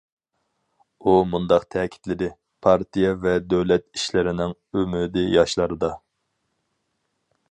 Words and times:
ئۇ 1.01 1.11
مۇنداق 1.33 1.67
تەكىتلىدى: 1.75 2.29
پارتىيە 2.67 3.11
ۋە 3.27 3.35
دۆلەت 3.53 3.85
ئىشلىرىنىڭ 3.99 4.57
ئۈمىدى 4.79 5.27
ياشلاردا. 5.37 5.93